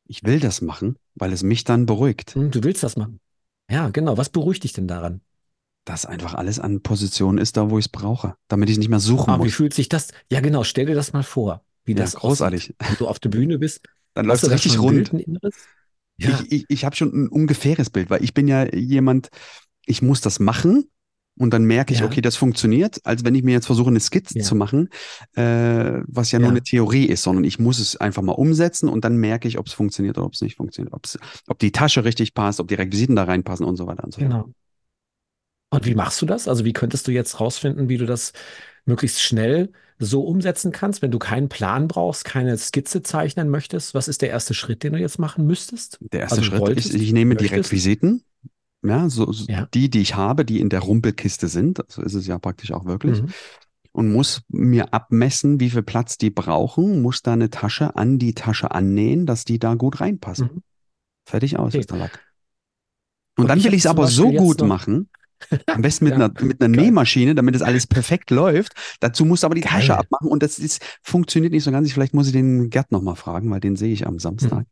[0.07, 3.19] Ich will das machen, weil es mich dann beruhigt, Hm, Du willst das machen.
[3.69, 4.17] Ja, genau.
[4.17, 5.21] Was beruhigt dich denn daran?
[5.85, 8.89] dass einfach alles an Position ist, da wo ich es brauche, damit ich es nicht
[8.89, 9.53] mehr suchen Ah, wie muss.
[9.53, 10.07] fühlt sich das?
[10.31, 10.63] Ja, genau.
[10.63, 12.73] Stell dir das mal vor, wie Ja, das aussieht, großartig.
[12.79, 13.87] wenn du auf der Bühne bist.
[14.15, 15.11] Dann läuft du es richtig rund.
[16.17, 19.29] Ja, Ich, ich, ich habe schon ein ungefähres Bild, weil ich bin ja jemand,
[19.85, 20.89] ich muss das machen
[21.37, 23.99] und dann merke ich, ja, okay, das funktioniert, als wenn ich mir jetzt versuche, eine
[23.99, 24.89] Skizze zu ja, machen,
[25.35, 26.63] äh, was ja nur eine ja.
[26.63, 29.73] Theorie ist, sondern ich muss es einfach mal umsetzen und dann merke ich, ob es
[29.73, 31.17] funktioniert oder ob es nicht funktioniert, ob's,
[31.47, 34.21] ob die Tasche richtig passt, ob die Requisiten da reinpassen und so weiter und so
[34.21, 34.31] fort.
[34.31, 34.49] Genau.
[35.69, 36.47] Und wie machst du das?
[36.47, 38.31] Also wie könntest du jetzt rausfinden, wie du das
[38.85, 43.93] möglichst schnell so umsetzen kannst, wenn du keinen Plan brauchst, keine Skizze zeichnen möchtest?
[43.93, 45.99] Was ist der erste Schritt, den du jetzt machen müsstest?
[45.99, 47.71] Der erste Also Schritt ist, wolltest, ich nehme die möchtest?
[47.71, 48.23] Requisiten,
[48.87, 49.67] ja, so, Ja.
[49.73, 52.85] die, die ich habe, die in der Rumpelkiste sind, so ist es ja praktisch auch
[52.85, 53.27] wirklich, Mhm.
[53.91, 58.33] und muss mir abmessen, wie viel Platz die brauchen, muss da eine Tasche an die
[58.33, 60.49] Tasche annähen, dass die da gut reinpassen.
[60.53, 60.63] Mhm.
[61.27, 61.79] Fertig aus Okay.
[61.79, 62.19] ist der Lack.
[63.37, 65.09] Und Und dann will ich es aber so gut machen,
[65.67, 68.73] am besten mit ja, einer, mit einer geil, Nähmaschine, damit es alles perfekt läuft.
[69.01, 69.97] Dazu musst du aber die Tasche geil.
[69.97, 71.91] abmachen und das ist, funktioniert nicht so ganz.
[71.91, 74.19] Vielleicht muss ich den Gerd nochmal fragen, weil den sehe ich am.
[74.19, 74.65] Samstag,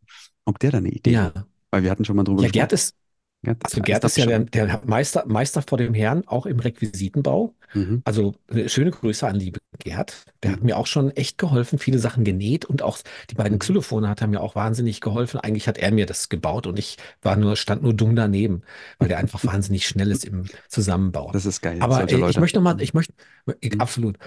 [0.46, 1.36] ob der da eine Idee hat.
[1.36, 1.46] Ja.
[1.72, 2.60] Weil wir hatten schon mal drüber Ja, gesprochen.
[2.70, 2.96] Gerd ist,
[3.44, 7.54] Gerd also Gerd ist ja der, der Meister, Meister vor dem Herrn, auch im Requisitenbau.
[7.74, 8.04] Mhm.
[8.06, 10.26] Also äh, schöne Grüße an liebe Gerd.
[10.44, 10.68] Der hat Mhm.
[10.68, 12.98] mir auch schon echt geholfen, viele Sachen genäht und auch
[13.30, 13.60] die beiden Mhm.
[13.60, 15.40] Xylophone hat er mir auch wahnsinnig geholfen.
[15.40, 18.64] Eigentlich hat er mir das gebaut und ich war nur, stand nur dumm daneben,
[19.00, 21.32] weil der einfach wahnsinnig schnell ist im Zusammenbauen.
[21.34, 23.14] Das ist geil, Aber äh, ich möchte noch mal, ich möchte,
[23.62, 23.80] ich, Mhm.
[23.82, 24.18] absolut.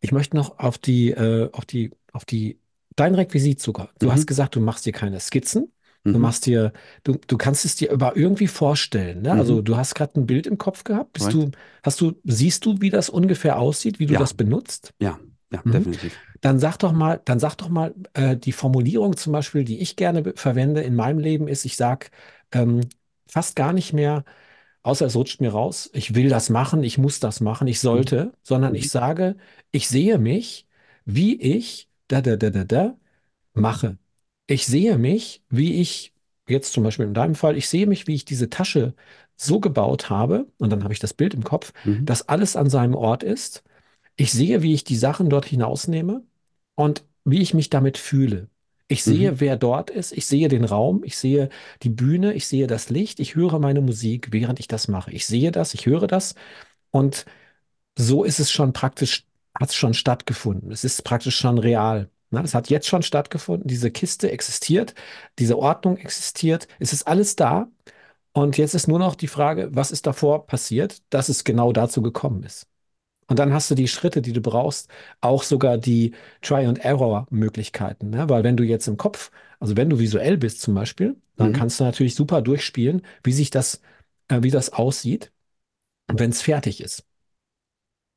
[0.00, 2.60] Ich möchte noch auf die, äh, auf die, auf die,
[2.96, 3.90] dein Requisit sogar.
[3.98, 4.26] Du hast Mhm.
[4.26, 5.72] gesagt, du machst dir keine Skizzen.
[6.12, 6.22] Du Mhm.
[6.22, 6.72] machst dir,
[7.04, 9.36] du, du kannst es dir aber irgendwie vorstellen, ne?
[9.36, 9.62] Also Mhm.
[9.62, 11.12] du hast gerade ein Bild im Kopf gehabt.
[11.12, 11.50] Bist du,
[11.82, 14.94] hast du, siehst du, wie das ungefähr aussieht, wie du Ja, das benutzt?
[15.00, 15.20] ja,
[15.52, 15.72] ja, Mhm.
[15.72, 16.20] definitiv.
[16.40, 19.96] Dann sag doch mal, dann sag doch mal, äh, die Formulierung zum Beispiel, die ich
[19.96, 22.10] gerne verwende in meinem Leben, ist, ich sag
[22.52, 22.80] ähm,
[23.28, 24.24] fast gar nicht mehr,
[24.82, 28.00] außer es rutscht mir raus, ich will das machen, ich muss das machen, ich Mhm.
[28.04, 28.76] sollte, sondern Mhm.
[28.76, 29.36] ich sage,
[29.72, 30.66] ich sehe mich,
[31.04, 32.96] wie ich da da da da da
[33.54, 33.98] mache.
[34.48, 36.12] Ich sehe mich, wie ich,
[36.48, 38.94] jetzt zum Beispiel in deinem Fall, ich sehe mich, wie ich diese Tasche
[39.36, 42.06] so gebaut habe, und dann habe ich das Bild im Kopf, Mhm.
[42.06, 43.62] dass alles an seinem Ort ist.
[44.16, 46.24] Ich sehe, wie ich die Sachen dort hinausnehme
[46.76, 48.48] und wie ich mich damit fühle.
[48.88, 49.10] Ich Mhm.
[49.12, 50.12] sehe, wer dort ist.
[50.12, 51.04] Ich sehe den Raum.
[51.04, 51.50] Ich sehe
[51.82, 52.32] die Bühne.
[52.32, 53.20] Ich sehe das Licht.
[53.20, 55.12] Ich höre meine Musik, während ich das mache.
[55.12, 55.74] Ich sehe das.
[55.74, 56.34] Ich höre das.
[56.90, 57.26] Und
[57.98, 59.26] so ist es schon praktisch,
[59.58, 60.72] hat es schon stattgefunden.
[60.72, 62.10] Es ist praktisch schon real.
[62.30, 62.42] Ne?
[62.42, 63.66] Es hat jetzt schon stattgefunden.
[63.68, 64.94] Diese Kiste existiert.
[65.38, 66.68] Diese Ordnung existiert.
[66.78, 67.68] Es ist alles da.
[68.32, 72.02] Und jetzt ist nur noch die Frage, was ist davor passiert, dass es genau dazu
[72.02, 72.66] gekommen ist.
[73.28, 78.10] Und dann hast du die Schritte, die du brauchst, auch sogar die Try-and-Error-Möglichkeiten.
[78.10, 78.28] Ne?
[78.28, 81.54] Weil wenn du jetzt im Kopf, also wenn du visuell bist zum Beispiel, dann Mhm.
[81.54, 83.82] kannst du natürlich super durchspielen, wie sich das,
[84.28, 85.32] äh, wie das aussieht,
[86.08, 87.04] wenn es fertig ist.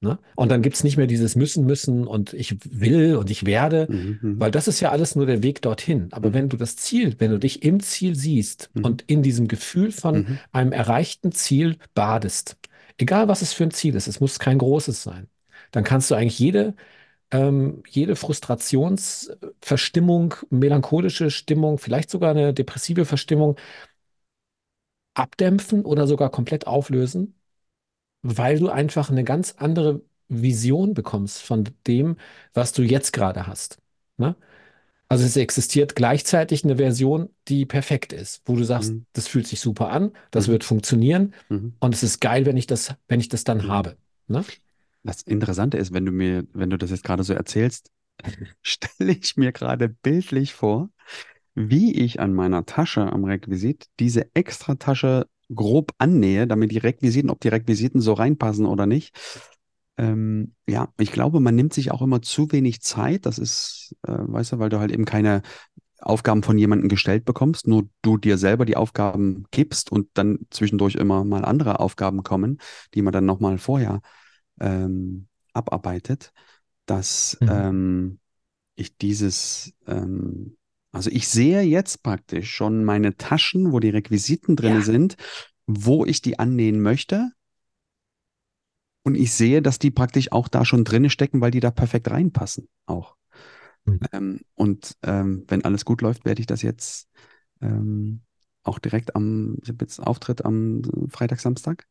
[0.03, 0.17] Ne?
[0.35, 3.85] Und dann gibt es nicht mehr dieses müssen, müssen und ich will und ich werde,
[3.89, 4.17] Mhm.
[4.21, 4.39] Mhm.
[4.39, 6.07] weil das ist ja alles nur der Weg dorthin.
[6.11, 6.33] Aber Mhm.
[6.33, 8.83] wenn du das Ziel, wenn du dich im Ziel siehst Mhm.
[8.85, 10.39] und in diesem Gefühl von Mhm.
[10.51, 12.57] einem erreichten Ziel badest,
[12.97, 15.27] egal was es für ein Ziel ist, es muss kein großes sein,
[15.71, 16.73] dann kannst du eigentlich jede,
[17.31, 23.57] ähm, jede Frustrationsverstimmung, melancholische Stimmung, vielleicht sogar eine depressive Verstimmung
[25.13, 27.35] abdämpfen oder sogar komplett auflösen,
[28.23, 32.17] weil du einfach eine ganz andere Vision bekommst von dem,
[32.53, 33.79] was du jetzt gerade hast.
[34.17, 34.35] Ne?
[35.09, 39.05] Also es existiert gleichzeitig eine Version, die perfekt ist, wo du sagst, Mhm.
[39.13, 40.51] das fühlt sich super an, das Mhm.
[40.53, 41.73] wird funktionieren Mhm.
[41.79, 43.67] und es ist geil, wenn ich das, wenn ich das dann Mhm.
[43.69, 43.97] habe.
[44.27, 44.45] Ne?
[45.03, 47.91] Das Interessante ist, wenn du mir, wenn du das jetzt gerade so erzählst,
[48.61, 50.89] stelle ich mir gerade bildlich vor,
[51.55, 57.29] wie ich an meiner Tasche am Requisit diese extra Tasche grob annähe, damit die Requisiten,
[57.29, 59.15] ob die Requisiten so reinpassen oder nicht.
[59.97, 63.25] Ähm, ja, ich glaube, man nimmt sich auch immer zu wenig Zeit.
[63.25, 65.41] Das ist, äh, weißt du, weil du halt eben keine
[65.99, 70.95] Aufgaben von jemandem gestellt bekommst, nur du dir selber die Aufgaben gibst und dann zwischendurch
[70.95, 72.59] immer mal andere Aufgaben kommen,
[72.95, 74.01] die man dann nochmal vorher
[74.59, 76.33] ähm, abarbeitet,
[76.85, 77.47] dass Mhm.
[77.51, 78.19] ähm,
[78.75, 80.57] ich dieses, ähm,
[80.91, 84.81] also ich sehe jetzt praktisch schon meine Taschen, wo die Requisiten drin Ja.
[84.81, 85.15] sind,
[85.65, 87.31] wo ich die annähen möchte.
[89.03, 92.11] Und ich sehe, dass die praktisch auch da schon drin stecken, weil die da perfekt
[92.11, 93.15] reinpassen auch.
[93.85, 93.99] Mhm.
[94.11, 97.07] Ähm, und ähm, wenn alles gut läuft, werde ich das jetzt
[97.61, 98.21] ähm,
[98.63, 101.87] auch direkt am, ich habe jetzt Auftritt am Freitag, Samstag,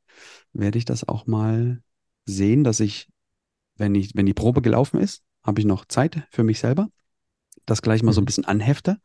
[0.52, 1.82] werde ich das auch mal
[2.26, 3.08] sehen, dass ich,
[3.76, 6.90] wenn ich, wenn die Probe gelaufen ist, habe ich noch Zeit für mich selber,
[7.66, 8.26] das gleich mal so ein Mhm.
[8.26, 8.98] bisschen anhefte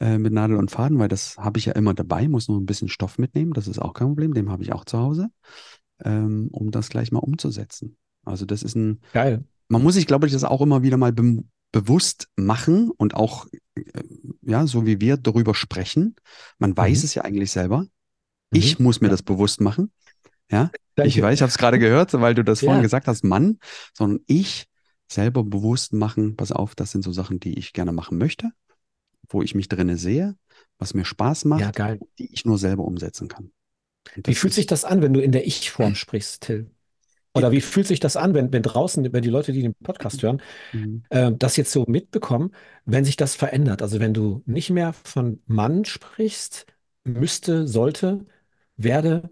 [0.00, 2.66] äh, mit Nadel und Faden, weil das habe ich ja immer dabei, muss nur ein
[2.66, 5.30] bisschen Stoff mitnehmen, das ist auch kein Problem, den habe ich auch zu Hause,
[6.04, 7.96] ähm, um das gleich mal umzusetzen.
[8.24, 9.44] Also das ist ein, Geil.
[9.68, 13.46] man muss sich, glaube ich, das auch immer wieder mal be bewusst machen und auch,
[13.74, 13.82] äh,
[14.40, 16.16] ja, so wie wir darüber sprechen.
[16.58, 17.04] Man weiß Mhm.
[17.04, 17.84] es ja eigentlich selber.
[18.50, 18.84] Ich Mhm.
[18.84, 19.10] muss mir Ja.
[19.10, 19.92] das bewusst machen.
[20.50, 21.22] Ja, ich Danke.
[21.22, 22.82] weiß, ich habe es gerade gehört, weil du das vorhin Ja.
[22.84, 23.58] gesagt hast, Mann,
[23.92, 24.66] sondern ich
[25.08, 28.50] selber bewusst machen, pass auf, das sind so Sachen, die ich gerne machen möchte,
[29.28, 30.36] wo ich mich drinne sehe,
[30.78, 31.98] was mir Spaß Ja, macht, geil.
[32.18, 33.52] die ich nur selber umsetzen kann.
[34.24, 36.70] Wie fühlt sich das an, wenn du in der Ich-Form sprichst, Till?
[37.34, 40.22] Oder wie fühlt sich das an, wenn, wenn draußen, wenn die Leute, die den Podcast
[40.22, 40.42] hören,
[40.72, 41.02] Mhm.
[41.10, 42.52] äh, das jetzt so mitbekommen,
[42.86, 43.82] wenn sich das verändert?
[43.82, 46.66] Also wenn du nicht mehr von Mann sprichst,
[47.04, 48.26] müsste, sollte,
[48.76, 49.30] werde,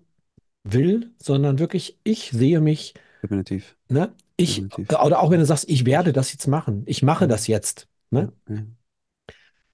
[0.65, 4.15] will, sondern wirklich, ich sehe mich, definitiv, ne?
[4.37, 4.91] Ich, definitiv.
[4.91, 8.33] oder auch wenn du sagst, ich werde das jetzt machen, ich mache das jetzt, ne?
[8.49, 8.57] ja.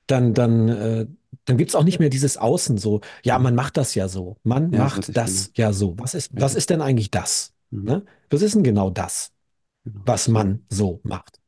[0.07, 1.07] Dann, dann, äh,
[1.45, 4.37] dann gibt es auch nicht mehr dieses Außen so, ja, man macht das ja so,
[4.43, 5.25] man Ja, macht richtig, genau.
[5.27, 5.95] das ja so.
[5.99, 7.55] Was ist, was ist denn eigentlich das?
[7.71, 7.85] Mhm.
[7.85, 8.05] Ne?
[8.31, 9.33] Was ist denn genau das,
[9.85, 10.03] Genau.
[10.07, 11.41] was man so macht?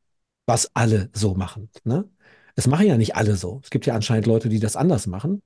[0.47, 1.69] Was alle so machen?
[1.83, 2.09] Ne?
[2.55, 3.61] Es machen ja nicht alle so.
[3.63, 5.41] Es gibt ja anscheinend Leute, die das anders machen.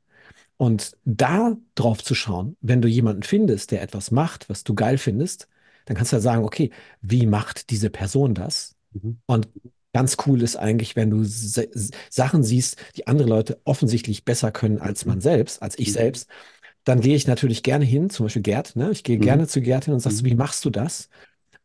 [0.57, 4.97] Und da drauf zu schauen, wenn du jemanden findest, der etwas macht, was du geil
[4.97, 5.47] findest,
[5.85, 8.75] dann kannst du ja sagen, okay, wie macht diese Person das?
[8.93, 9.19] Mhm.
[9.25, 9.47] Und
[9.93, 15.05] ganz cool ist eigentlich, wenn du Sachen siehst, die andere Leute offensichtlich besser können als
[15.05, 15.93] man selbst, als ich Mhm.
[15.93, 16.29] selbst,
[16.83, 18.91] dann gehe ich natürlich gerne hin, zum Beispiel Gerd, ne?
[18.91, 19.23] Ich gehe Mhm.
[19.23, 20.25] gerne zu Gerd hin und sagst, Mhm.
[20.25, 21.09] wie machst du das?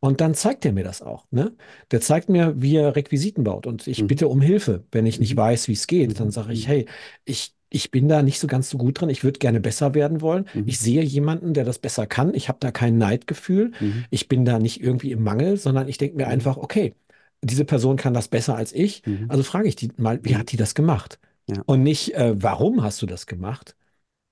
[0.05, 1.53] Und dann zeigt er mir das auch, ne?
[1.91, 3.65] Der zeigt mir, wie er Requisiten baut.
[3.65, 4.07] Und ich Mhm.
[4.07, 4.83] bitte um Hilfe.
[4.91, 5.39] Wenn ich nicht Mhm.
[5.39, 6.71] weiß, wie es geht, dann sage ich, Mhm.
[6.71, 6.85] hey,
[7.25, 9.09] ich, ich bin da nicht so ganz so gut drin.
[9.09, 10.45] Ich würde gerne besser werden wollen.
[10.53, 10.63] Mhm.
[10.67, 12.33] Ich sehe jemanden, der das besser kann.
[12.35, 13.71] Ich habe da kein Neidgefühl.
[13.79, 14.05] Mhm.
[14.11, 16.93] Ich bin da nicht irgendwie im Mangel, sondern ich denke mir einfach, okay,
[17.41, 19.01] diese Person kann das besser als ich.
[19.05, 19.25] Mhm.
[19.29, 21.19] Also frage ich die mal, wie hat die das gemacht?
[21.49, 21.61] Ja.
[21.65, 23.75] Und nicht, äh, warum hast du das gemacht?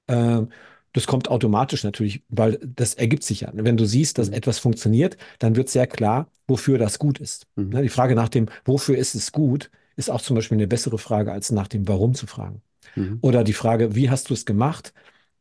[0.07, 0.49] Ähm,
[0.93, 3.51] das kommt automatisch natürlich, weil das ergibt sich ja.
[3.53, 4.33] Wenn du siehst, dass Mhm.
[4.35, 7.47] etwas funktioniert, dann wird sehr klar, wofür das gut ist.
[7.55, 7.69] Mhm.
[7.69, 10.97] Ne, Die Frage nach dem, wofür ist es gut, ist auch zum Beispiel eine bessere
[10.97, 12.61] Frage, als nach dem Warum zu fragen.
[12.95, 13.19] Mhm.
[13.21, 14.93] Oder die Frage, wie hast du es gemacht,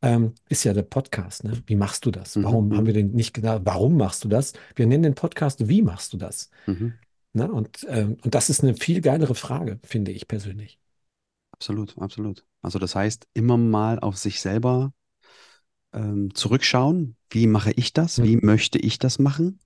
[0.03, 1.45] ähm, ist ja der Podcast.
[1.45, 1.63] Ne?
[1.67, 2.37] Wie machst du das?
[2.37, 2.45] Mhm.
[2.45, 2.87] Warum haben Mhm.
[2.87, 4.53] wir den nicht gesagt, warum machst du das?
[4.75, 6.51] Wir nennen den Podcast, wie machst du das?
[6.67, 6.99] Mhm.
[7.35, 7.51] Ne?
[7.51, 10.79] Und, ähm, und das ist eine viel geilere Frage, finde ich persönlich.
[11.53, 12.45] Absolut, absolut.
[12.63, 14.93] Also das heißt, immer mal auf sich selber
[15.93, 17.17] ähm, zurückschauen.
[17.31, 18.19] Wie mache ich das?
[18.19, 18.25] Mhm.
[18.25, 19.59] Wie möchte ich das machen?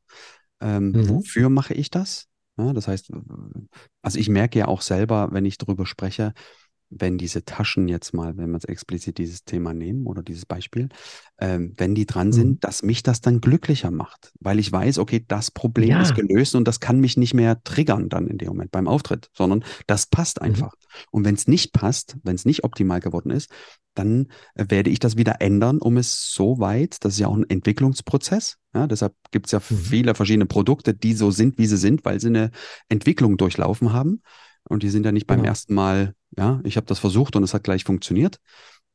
[0.60, 1.08] Ähm, Mhm.
[1.08, 2.28] wofür mache ich das?
[2.58, 3.10] Ja, das heißt,
[4.02, 6.32] also ich merke ja auch selber, wenn ich darüber spreche,
[6.90, 10.88] wenn diese Taschen jetzt mal, wenn wir jetzt explizit dieses Thema nehmen oder dieses Beispiel,
[11.38, 12.32] ähm, wenn die dran Mhm.
[12.32, 16.14] sind, dass mich das dann glücklicher macht, weil ich weiß, okay, das Problem ist Ja.
[16.14, 19.64] gelöst und das kann mich nicht mehr triggern dann in dem Moment beim Auftritt, sondern
[19.86, 20.42] das passt Mhm.
[20.42, 20.74] einfach.
[21.10, 23.50] Und wenn es nicht passt, wenn es nicht optimal geworden ist,
[23.94, 27.36] dann äh, werde ich das wieder ändern, um es so weit, das ist ja auch
[27.36, 29.96] ein Entwicklungsprozess, ja, deshalb gibt es ja Mhm.
[29.96, 32.50] viele verschiedene Produkte, die so sind, wie sie sind, weil sie eine
[32.88, 34.22] Entwicklung durchlaufen haben.
[34.68, 35.48] Und die sind ja nicht beim Genau.
[35.48, 38.38] ersten Mal, ja, ich habe das versucht und es hat gleich funktioniert,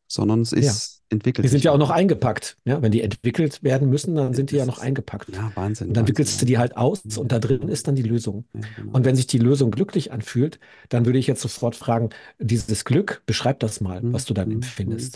[0.08, 1.80] sondern es ist entwickelt Die sind ja auch ja.
[1.80, 2.58] noch eingepackt.
[2.66, 2.82] Ja?
[2.82, 5.30] Wenn die entwickelt werden müssen, dann sind die ja noch eingepackt.
[5.34, 5.90] Ja, Wahnsinn.
[5.90, 8.02] Und dann Wahnsinn, wickelst du die halt aus Ja, und da drin ist dann die
[8.04, 8.46] Lösung.
[8.54, 8.92] Ja, genau.
[8.94, 13.24] Und wenn sich die Lösung glücklich anfühlt, dann würde ich jetzt sofort fragen, dieses Glück,
[13.26, 15.16] beschreib das mal, Mhm, was du dann mhm, empfindest.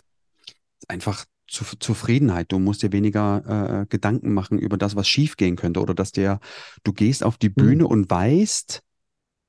[0.87, 2.51] einfach zu, Zufriedenheit.
[2.51, 6.39] Du musst dir weniger äh, Gedanken machen über das, was schiefgehen könnte oder dass der,
[6.83, 8.81] du gehst auf die Bühne und weißt,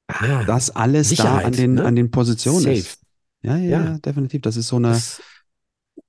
[0.09, 1.83] Ah, dass alles da Sicherheit, an den, ne?
[1.83, 2.77] an den Positionen safe.
[2.79, 3.01] ist.
[3.42, 3.99] Ja, ja, Ja.
[3.99, 4.42] definitiv.
[4.42, 5.21] Das ist so eine Das,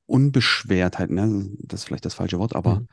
[0.05, 1.49] Unbeschwertheit, ne?
[1.59, 2.87] Das ist vielleicht das falsche Wort, aber Mhm.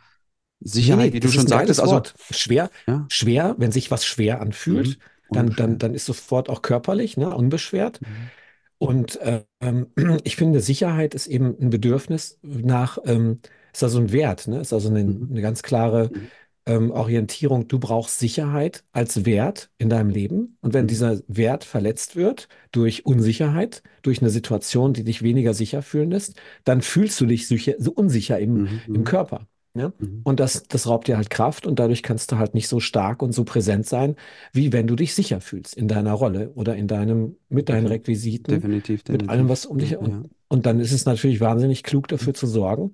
[0.61, 2.03] Sicherheit, nee, wie du das schon sagtest, also.
[2.31, 5.01] Schwer, ja, schwer, wenn sich was schwer anfühlt, mhm,
[5.33, 8.01] dann, dann, dann ist sofort auch körperlich, ne, unbeschwert.
[8.01, 8.31] Mhm.
[8.79, 9.19] Und
[9.61, 9.89] ähm,
[10.25, 13.41] ich finde, Sicherheit ist eben ein Bedürfnis nach, ähm,
[13.73, 14.61] ist also ein Wert, ne?
[14.61, 15.29] Ist also eine, Mhm.
[15.31, 16.31] eine ganz klare Mhm.
[16.67, 17.69] Ähm, Orientierung.
[17.69, 20.57] Du brauchst Sicherheit als Wert in deinem Leben.
[20.61, 20.89] Und wenn Mhm.
[20.89, 26.37] dieser Wert verletzt wird durch Unsicherheit, durch eine Situation, die dich weniger sicher fühlen lässt,
[26.65, 28.83] dann fühlst du dich sicher, so unsicher im, Mhm.
[28.93, 29.05] im Mhm.
[29.05, 29.47] Körper.
[29.77, 29.93] Ja?
[29.99, 30.21] Mhm.
[30.25, 33.23] Und das, das raubt dir halt Kraft und dadurch kannst du halt nicht so stark
[33.23, 34.17] und so präsent sein,
[34.53, 38.53] wie wenn du dich sicher fühlst in deiner Rolle oder in deinem, mit deinen Requisiten,
[38.53, 39.51] Definitiv, mit allem, definitiv.
[39.51, 42.93] was um dich Ja, und, und dann ist es natürlich wahnsinnig klug, dafür zu sorgen,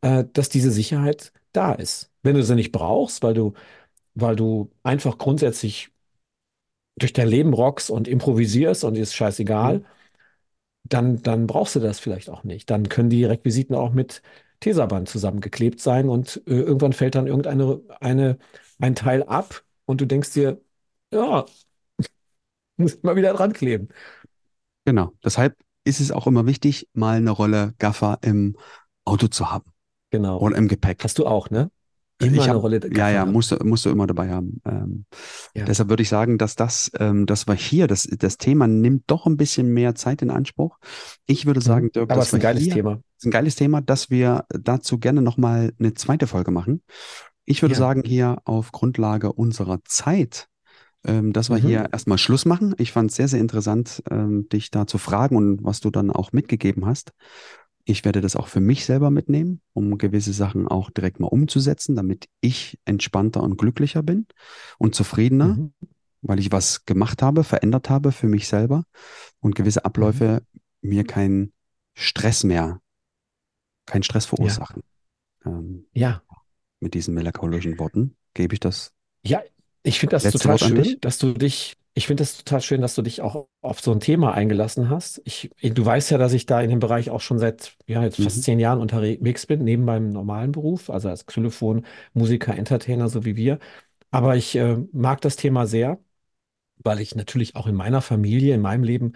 [0.00, 2.10] äh, dass diese Sicherheit da ist.
[2.22, 3.54] Wenn du sie nicht brauchst, weil du,
[4.14, 5.90] weil du einfach grundsätzlich
[6.96, 9.86] durch dein Leben rockst und improvisierst und ist scheißegal, Mhm.
[10.84, 12.70] dann, dann brauchst du das vielleicht auch nicht.
[12.70, 14.22] Dann können die Requisiten auch mit
[14.60, 18.38] Tesaband zusammengeklebt sein und äh, irgendwann fällt dann irgendeine eine,
[18.80, 20.60] ein Teil ab und du denkst dir,
[21.12, 21.46] ja,
[22.76, 23.88] muss mal wieder dran kleben.
[24.84, 25.12] Genau.
[25.24, 28.56] Deshalb ist es auch immer wichtig, mal eine Rolle Gaffer im
[29.04, 29.71] Auto zu haben
[30.12, 30.38] Genau.
[30.38, 31.02] oder im Gepäck.
[31.02, 31.70] Hast du auch, ne?
[32.20, 33.32] Immer ich eine hab, Rolle ja, ja, haben.
[33.32, 34.60] musst, du- musst du immer dabei haben.
[34.64, 35.06] Ähm,
[35.56, 35.64] Ja.
[35.64, 39.26] Deshalb würde ich sagen, dass das, ähm, das war hier, das, das Thema nimmt doch
[39.26, 40.78] ein bisschen mehr Zeit in Anspruch.
[41.26, 43.00] Ich würde sagen, Dirk, Aber das ist ein geiles hier, Thema.
[43.18, 46.82] ist ein geiles Thema, dass wir dazu gerne nochmal eine zweite Folge machen.
[47.44, 47.78] Ich würde Ja.
[47.80, 50.46] sagen, hier auf Grundlage unserer Zeit,
[51.04, 51.66] ähm, dass wir Mhm.
[51.66, 52.72] hier erstmal Schluss machen.
[52.78, 56.12] Ich fand es sehr, sehr interessant, ähm, dich da zu fragen und was du dann
[56.12, 57.10] auch mitgegeben hast.
[57.84, 61.96] Ich werde das auch für mich selber mitnehmen, um gewisse Sachen auch direkt mal umzusetzen,
[61.96, 64.26] damit ich entspannter und glücklicher bin
[64.78, 65.72] und zufriedener, Mhm.
[66.22, 68.84] weil ich was gemacht habe, verändert habe für mich selber
[69.40, 69.86] und gewisse Mhm.
[69.86, 70.42] Abläufe
[70.80, 71.52] mir keinen
[71.94, 72.80] Stress mehr,
[73.86, 74.82] keinen Stress Ja, verursachen.
[75.44, 76.22] Ähm, ja,
[76.80, 78.92] mit diesen melancholischen Worten gebe ich das
[79.24, 79.42] ja.
[79.84, 82.94] Ich finde das letzte total schön, dass du dich, ich finde das total schön, dass
[82.94, 85.20] du dich auch auf so ein Thema eingelassen hast.
[85.24, 88.18] Ich, du weißt ja, dass ich da in dem Bereich auch schon seit, ja, jetzt
[88.18, 88.44] fast Mhm.
[88.44, 93.36] zehn Jahren unterwegs bin, neben meinem normalen Beruf, also als Xylophon, Musiker, Entertainer, so wie
[93.36, 93.58] wir.
[94.10, 95.98] Aber ich äh, mag das Thema sehr,
[96.78, 99.12] weil ich natürlich auch in meiner Familie, in meinem Leben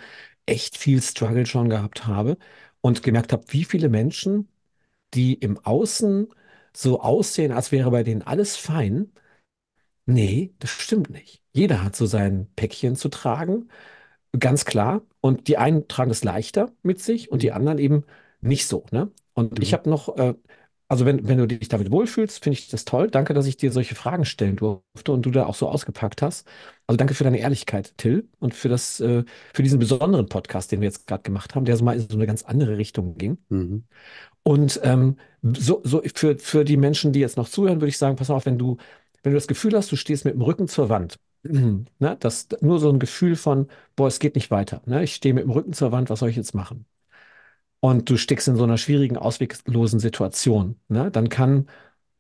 [0.47, 2.39] echt viel Struggle schon gehabt habe
[2.83, 4.49] und gemerkt habe, wie viele Menschen,
[5.15, 6.29] die im Außen
[6.77, 9.12] so aussehen, als wäre bei denen alles fein,
[10.07, 11.43] Nee, das stimmt nicht.
[11.57, 13.69] Jeder hat so sein Päckchen zu tragen,
[14.38, 15.03] ganz klar.
[15.21, 17.57] Und die einen tragen es leichter mit sich und die Mhm.
[17.57, 18.05] anderen eben
[18.40, 19.11] nicht so, ne?
[19.35, 19.75] Und ich Mhm.
[19.75, 20.35] habe noch, äh,
[20.88, 23.11] also wenn, wenn du dich damit wohlfühlst, finde ich das toll.
[23.11, 26.47] Danke, dass ich dir solche Fragen stellen durfte und du da auch so ausgepackt hast.
[26.87, 30.81] Also danke für deine Ehrlichkeit, Till, und für das, äh, für diesen besonderen Podcast, den
[30.81, 33.38] wir jetzt gerade gemacht haben, der so mal in so eine ganz andere Richtung ging.
[33.49, 33.85] Mhm.
[34.42, 38.16] Und ähm, so, so für, für die Menschen, die jetzt noch zuhören, würde ich sagen,
[38.16, 38.77] pass auf, wenn du,
[39.23, 41.19] wenn du das Gefühl hast, du stehst mit dem Rücken zur Wand,
[41.99, 45.35] ne, das nur so ein Gefühl von, boah, es geht nicht weiter, ne, ich stehe
[45.35, 46.87] mit dem Rücken zur Wand, was soll ich jetzt machen?
[47.81, 51.69] Und du steckst in so einer schwierigen, ausweglosen Situation, ne, dann kann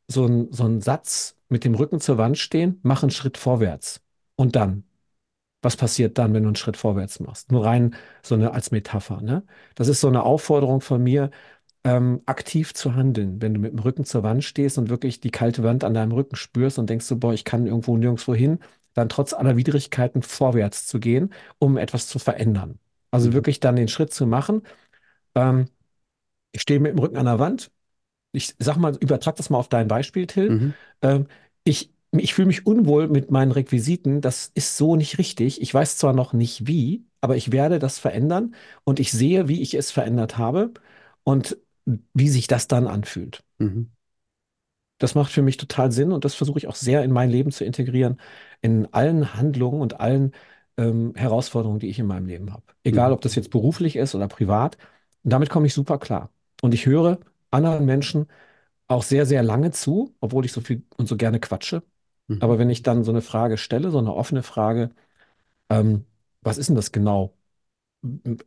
[0.08, 4.02] so ein, so ein Satz mit dem Rücken zur Wand stehen, mach einen Schritt vorwärts.
[4.36, 4.84] Und dann,
[5.62, 7.52] was passiert dann, wenn du einen Schritt vorwärts machst?
[7.52, 9.44] Nur rein so eine als Metapher, ne?
[9.74, 11.30] Das ist so eine Aufforderung von mir,
[11.84, 15.30] ähm, aktiv zu handeln, wenn du mit dem Rücken zur Wand stehst und wirklich die
[15.30, 18.58] kalte Wand an deinem Rücken spürst und denkst so, boah, ich kann irgendwo nirgendwo hin,
[18.96, 22.80] dann trotz aller Widrigkeiten vorwärts zu gehen, um etwas zu verändern.
[23.12, 23.34] Also Mhm.
[23.34, 24.62] wirklich dann den Schritt zu machen.
[25.34, 25.66] Ähm,
[26.52, 27.70] ich stehe mit dem Rücken an der Wand.
[28.32, 30.50] Ich sag mal, übertrag das mal auf dein Beispiel, Till.
[30.50, 30.74] Mhm.
[31.02, 31.26] Ähm,
[31.64, 34.20] ich ich fühle mich unwohl mit meinen Requisiten.
[34.22, 35.60] Das ist so nicht richtig.
[35.62, 38.54] Ich weiß zwar noch nicht wie, aber ich werde das verändern
[38.84, 40.72] und ich sehe, wie ich es verändert habe
[41.24, 41.58] und
[42.14, 43.44] wie sich das dann anfühlt.
[43.58, 43.90] Mhm.
[44.98, 47.50] Das macht für mich total Sinn und das versuche ich auch sehr in mein Leben
[47.52, 48.18] zu integrieren,
[48.62, 50.32] in allen Handlungen und allen
[50.76, 52.64] ähm, Herausforderungen, die ich in meinem Leben habe.
[52.84, 53.12] Egal, Mhm.
[53.12, 54.76] ob das jetzt beruflich ist oder privat.
[55.24, 56.30] Und damit komme ich super klar.
[56.62, 57.18] Und ich höre
[57.50, 58.26] anderen Menschen
[58.88, 61.82] auch sehr, sehr lange zu, obwohl ich so viel und so gerne quatsche.
[62.28, 62.40] Mhm.
[62.40, 64.90] Aber wenn ich dann so eine Frage stelle, so eine offene Frage,
[65.70, 66.06] ähm,
[66.42, 67.34] was ist denn das genau?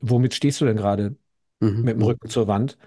[0.01, 1.15] Womit stehst du denn gerade
[1.61, 1.67] Mhm.
[1.81, 2.03] mit dem Mhm.
[2.03, 2.77] Rücken zur Wand?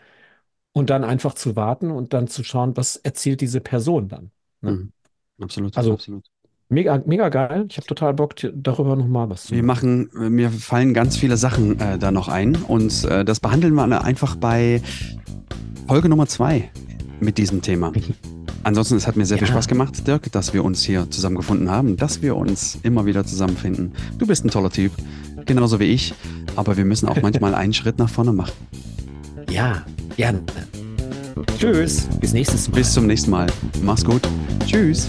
[0.73, 4.33] Und dann einfach zu warten und dann zu schauen, was erzählt diese Person dann?
[4.63, 4.79] Ne?
[4.79, 4.93] Mhm.
[5.41, 6.27] Absolut, Also absolut.
[6.73, 7.67] Mega, mega geil.
[7.69, 10.09] Ich habe total Bock, darüber nochmal was zu Wir machen.
[10.13, 14.05] machen, mir fallen ganz viele Sachen äh, da noch ein und äh, das behandeln wir
[14.05, 14.83] einfach bei
[15.87, 16.71] Folge Nummer zwei
[17.21, 17.93] mit diesem Thema.
[18.65, 19.55] Ansonsten, es hat mir sehr viel Ja.
[19.55, 23.93] Spaß gemacht, Dirk, dass wir uns hier zusammengefunden haben, dass wir uns immer wieder zusammenfinden.
[24.19, 24.93] Du bist ein toller Typ,
[25.47, 26.15] genauso wie ich,
[26.55, 28.53] aber wir müssen auch manchmal einen Schritt nach vorne machen.
[29.51, 29.83] Ja,
[30.17, 30.43] gerne.
[31.59, 32.75] Tschüss, bis nächstes Mal.
[32.77, 33.47] Bis zum nächsten Mal.
[33.83, 34.23] Mach's gut.
[34.67, 35.09] Tschüss.